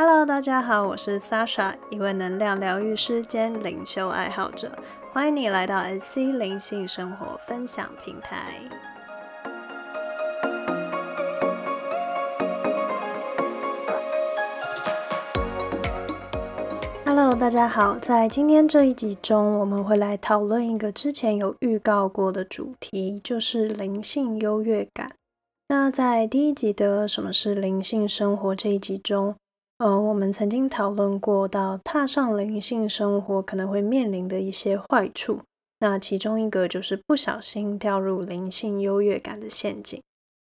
[0.00, 4.70] Hello，大家好，我是 Sasha，一位能量疗愈师兼灵修爱好者，
[5.12, 8.60] 欢迎你来到 SC 灵性生活分享平台。
[17.04, 25.10] Hello，大家好，在今天这一集中，我们会来讨论一个之前有预告过的主题，就是灵性优越感。
[25.66, 29.34] 那在第一集的什么是灵性生活这一集中，
[29.78, 35.40] 呃，我们曾经讨论过到踏上灵性生活可能会面临的一些坏处。
[35.78, 40.02] 那其中一个就是不小心掉入灵性优越感的陷阱。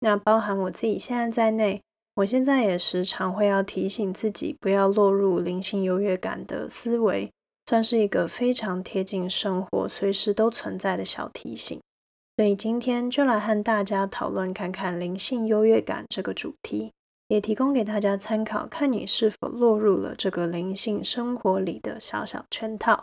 [0.00, 1.80] 那包含我自己现在在内，
[2.16, 7.30] 我现在也时常会要提醒自己不要落入灵性优越感的思维，
[7.64, 11.80] 算是一个非常贴近生活、随时都存在的小提醒。
[12.36, 16.92] 所以今天就来和大家讨论看看灵性优越感这个主题，
[17.28, 23.02] 也提供给大家参考，看你是否落入了这个灵性生活里的小小圈套。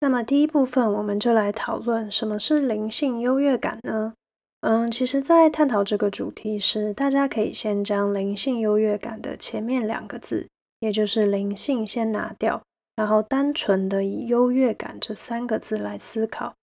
[0.00, 4.14] 那么第一部分，我们就来讨论什么是灵性优越感呢？
[4.62, 12.62] 嗯，其实，在探讨这个主题时，大家可以先将灵性优越感的前面两个字，也就是灵性，先拿掉。
[12.94, 16.54] 然后单纯的以优越感这三个字来思考，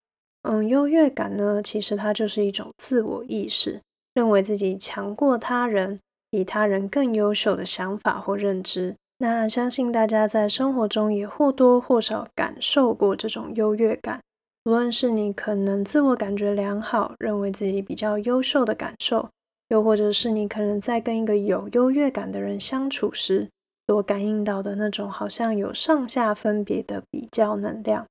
[0.44, 3.82] 嗯，优越感呢，其实它就是一种自我意识，
[4.20, 5.98] 认为自己强过他人，
[6.30, 8.94] 比他人更优秀的想法或认知。
[9.20, 14.20] 那相信大家在生活中也或多或少感受过这种优越感，
[14.66, 19.30] 无论是你可能自我感觉良好，认为自己比较优秀的感受，
[19.70, 23.48] 又或者是你可能在跟一个有优越感的人相处时。
[23.88, 28.06] 所感应到的那种好像有上下分别的比较能量，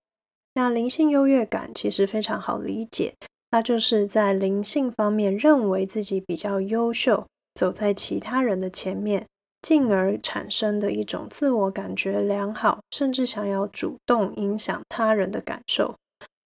[0.55, 3.13] 那灵性优越感其实非常好理解，
[3.51, 9.27] 它就是在灵性方面认为自己比较优秀，走在其他人的前面，
[9.63, 15.95] 进而产生的一种自我感觉良好，甚至想要主动影响他人的感受。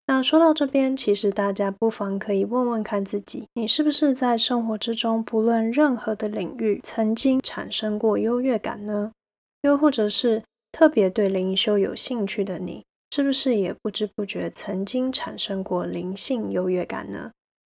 [0.06, 9.12] 那说到这边，其实大家不妨可以问问看自己，你是不是在生活之中，不论任何的领域，曾经产生过优越感呢？
[9.62, 12.84] 又或者是特别对灵修有兴趣的你，
[13.15, 17.31] 是不是也不知不觉曾经产生过灵性优越感呢？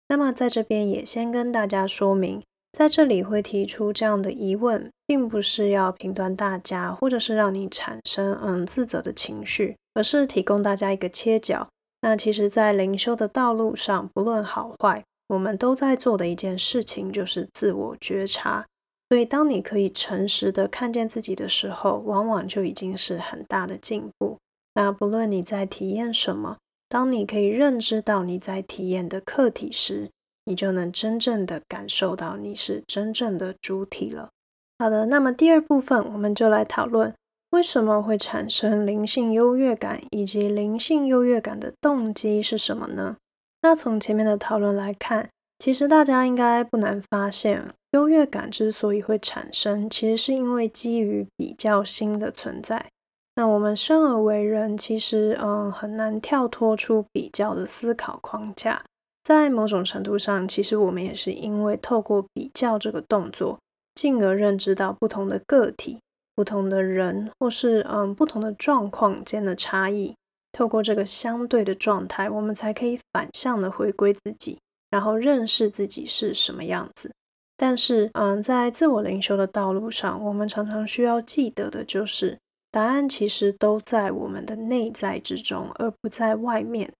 [0.07, 2.41] 那么在这边也先跟大家说明，
[2.71, 11.67] 在这里会提出这样的疑问，并不是要评断大家，或者是让你产生嗯自责的情绪，而是提供大家一个切角。
[11.99, 18.65] 那其实，在灵修的道路上，不论好坏，我们都在做的一件事情，就是自我觉察。
[19.09, 24.37] 所以，当你可以诚实的看见自己的时候，往往就已经是很大的进步。
[24.75, 30.11] 那不论你在体验什么，当你可以认知到你在体验的客体时，
[30.45, 34.29] 你就能真正的感受到你是真正的主体了。
[34.77, 37.11] 好的，那么第二部分，我们就来讨论
[37.49, 43.17] 为什么会产生灵性优越感，以及灵性优越感的动机是什么呢？
[43.61, 45.29] 那从前面的讨论来看。
[45.57, 52.87] 其实大家应该不难发现，优越感之所以会产生，其实是因为基于比较心的存在。
[53.35, 58.81] 那我们生而为人，其实嗯很难跳脱出比较的思考框架。
[59.23, 63.59] 在某种程度上，其实我们也是因为透过比较这个动作，
[63.93, 65.99] 进而认知到不同的个体、
[66.35, 70.15] 不同的人，或是嗯不同的状况间的差异。
[70.51, 74.57] 透过这个相对的状态，我们才可以反向的回归自己。
[74.91, 77.11] 然后认识自己是什么样子，
[77.57, 82.37] 但是，嗯，在自我灵修的道路上，我们常常需要记得的就是，
[82.75, 86.91] 答案其实都在我们的内在之中，而不在外面。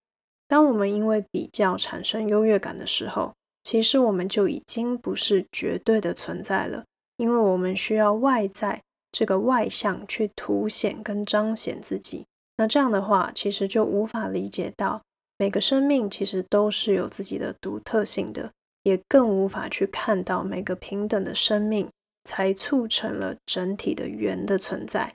[0.47, 6.85] 当我们因为比较产生优越感的时候，其实我们就已经不是绝对的存在了，
[7.17, 8.81] 因为我们需要外在
[9.11, 12.23] 这个外向去凸显跟彰显自己。
[12.55, 15.01] 那这样的话，其实就无法理解到。
[15.37, 18.49] 每个生命其实都是有自己的独特性的，
[18.83, 21.89] 也更无法去看到每个平等的生命，
[22.23, 25.13] 才促成了整体的圆的存在。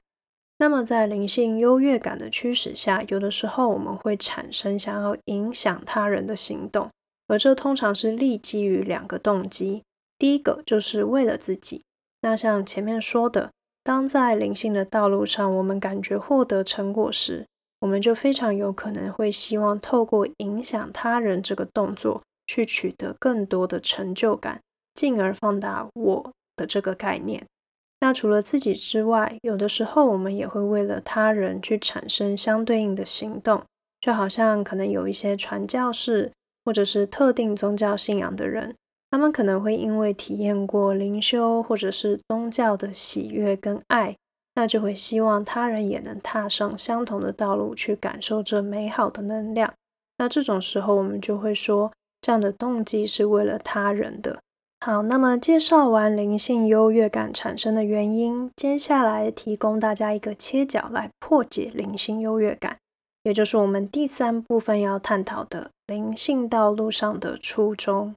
[0.61, 6.91] 那么，在灵性优越感的驱使下，有的时候我们会产生想要影响他人的行动，
[7.29, 9.83] 而这通常是立基于两个动机。
[10.19, 11.81] 第一个就是为了自己。
[12.21, 13.51] 那像前面说的，
[13.83, 17.47] 当在灵性的道路上，我们感觉获得成果时，
[17.81, 24.61] 我们就非常有可能会希望透过影响他人这个动作，去取得更多的成就感，
[24.95, 27.47] 进而放大我的这个概念。
[28.01, 33.63] 那除了自己之外，有的时候我们也会为了他人去产生相对应的行动，
[34.01, 36.33] 就好像可能有一些传教士
[36.65, 38.75] 或者是特定宗教信仰的人，
[39.11, 44.17] 他们可能会因为体验过灵修或者是宗教的喜悦跟爱，
[44.55, 49.75] 那就会希望他人也能踏上相同的道路，去感受这美好的能量。
[50.17, 51.93] 那这种时候，我们就会说，
[52.23, 54.41] 这样的动机是为了他人的。
[54.83, 62.79] 好，那么介绍完灵性优越感产生的原因，接下来提供大家一个切角来破解灵性优越感，
[63.25, 68.15] 也就是我们第三部分要探讨的灵性道路上的初衷。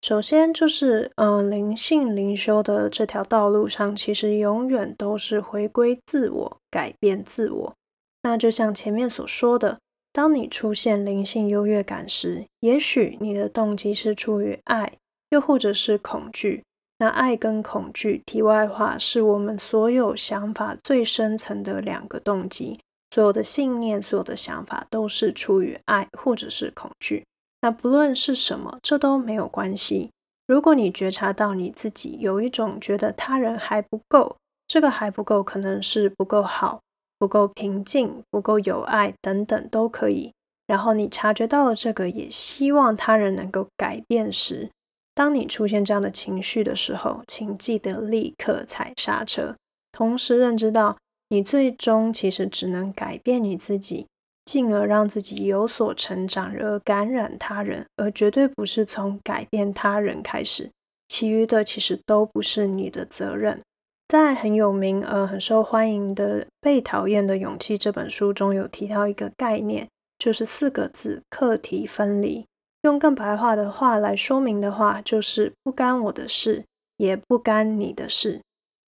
[0.00, 7.74] 首先就是，嗯，灵性灵修的这条道路上，其实永远都是回归自我、改变自我。
[8.22, 9.78] 那就像前面所说的，
[10.14, 14.94] 当你出现灵性优越感时，也许你的动机是出于爱。
[15.30, 16.62] 又或者是恐惧，
[16.98, 22.78] 那爱跟恐惧，题外话，是我们所有想法最深层的两个动机。
[23.10, 27.24] 所有的信念，所有的想法，都是出于爱或者是恐惧。
[27.62, 30.10] 那不论是什么，这都没有关系。
[30.46, 34.36] 如果你觉察到你自己有一种觉得他人还不够，
[34.68, 36.80] 这个还不够，可能是不够好、
[37.18, 40.32] 不够平静、不够有爱等等都可以。
[40.66, 44.70] 然后你察觉到了这个，也希望他人能够改变时。
[45.16, 49.56] 当你出现这样的情绪的时候，请记得立刻踩刹车，
[49.90, 50.98] 同时认知到
[51.30, 54.06] 你最终其实只能改变你自己，
[54.44, 60.70] 进而让自己有所成长，而感染他人，而绝对不是从改变他人开始。
[61.08, 63.62] 其余的其实都不是你的责任。
[64.08, 72.44] 在很有名、呃很受欢迎的《被讨厌的勇气》这本书中有提到一个概念，就是四个字：课题分离。
[72.86, 76.64] 用更白话的话来说明的话，就是不干我的事，
[76.96, 78.40] 也不干你的事。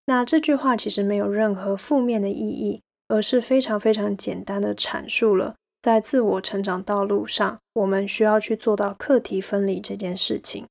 [0.06, 10.64] 那这句话其实没有任何负面的意义，而是非常非常简单的阐述了在自我成长道路上，我们需要去做到课题分离这件事情。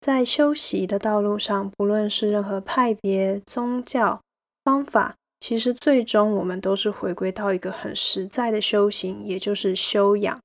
[0.00, 4.20] 在修习的道路上，不论是任何派别、宗教
[4.64, 10.40] 方法，其实最终我们都是回归到一个很实在的修行，也就是修养。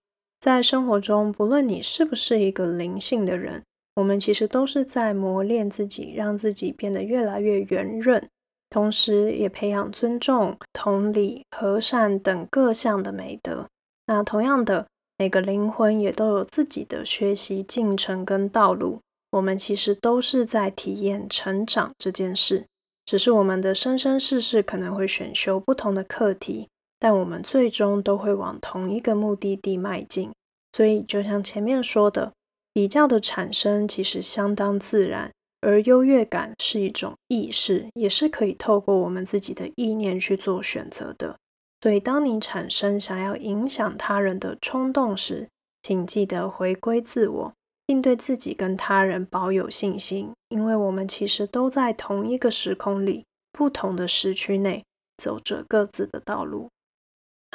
[0.46, 3.64] 在生活中，不论你是不是一个灵性的人，
[3.96, 8.30] 我们其实都是在磨练自己，让自己变得越来越圆润，
[8.70, 13.66] 同时也培养尊重、同理、和善等各项的美德。
[14.06, 14.86] 那同样的，
[15.18, 19.00] 每个灵魂也都有自己的学习进程跟道路。
[19.32, 22.68] 我们其实都是在体验成长这件事，
[23.04, 26.70] 只是我们的生生世世可能会选修不同的课题。
[27.06, 30.32] 但我们最终都会往同一个目的地迈进，
[30.72, 32.34] 所以就像前面说的，
[32.74, 35.32] 比较的产生其实相当自然，
[35.62, 41.38] 而优越感是一种意识，也是可以透过我们自己的意念去做选择的。
[41.80, 45.48] 所以，当你产生想要影响他人的冲动时，
[45.84, 47.54] 请记得回归自我，
[47.86, 54.84] 并对自己跟他人保有信心，因为我们其实都在同一个时空里，不同的时区内，
[55.18, 56.72] 走着各自的道路。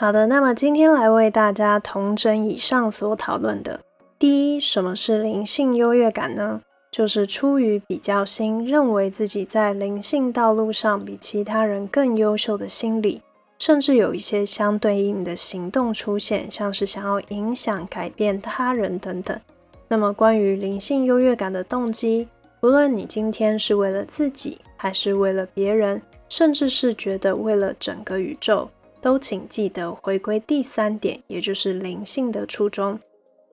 [0.00, 3.78] 好的，那么今天来为大家同整以上所讨论的。
[4.18, 6.62] 第一，什么是灵性优越感呢？
[6.90, 13.20] 就是出于比较心，认为自己在灵性道路上比其他人更优秀的心理，
[13.58, 19.38] 甚至有一些相对应的行动出现，像是想要影响、改变他人等等。
[19.86, 22.26] 那么，关于灵性优越感的动机，
[22.58, 26.00] 不论你今天是为了自己，还是为了别人，
[26.30, 28.66] 甚至是觉得为了整个宇宙。
[29.00, 32.98] 都请记得回归第三点，也就是灵性的初衷。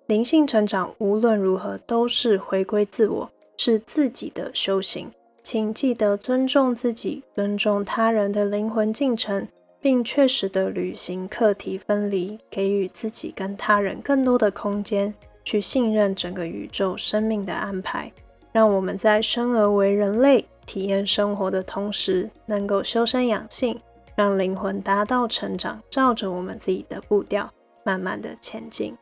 [0.06, 5.12] 灵性成长无论如何都是回归自我，是自己的修行。
[5.44, 9.48] 请记得尊重自己，尊重他人的灵魂进程，
[9.80, 15.14] 并确实的履行课题分离，给予自己跟他人更多的空间，
[15.44, 18.12] 去信任整个宇宙生命的安排。
[18.52, 23.80] 让我们在生而为人类，体验生活的同时，能够修身养性。
[24.18, 27.48] 让灵魂达到成长，照着我们自己的步调，
[27.84, 28.98] 慢慢的前进。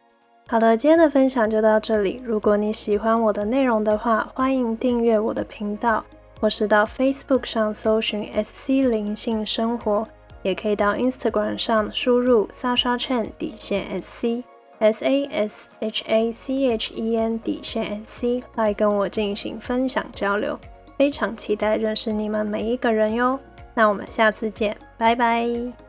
[0.45, 2.21] 好的，今天的分享就到这里。
[2.21, 6.03] 如果你喜欢我的内容的话，欢迎订阅我的频道，
[6.41, 10.05] 或是到 Facebook 上搜寻 SC 灵性生活，
[10.43, 14.43] 也可以到 Instagram 上输入 Sasha Chen 底线 SC
[14.79, 20.59] S A S H A C H E N 底线 SC 来跟我进行分享交流。
[20.97, 23.39] 非常期待认识你们每一个人哟。
[23.73, 25.84] 那我们下次见，拜拜。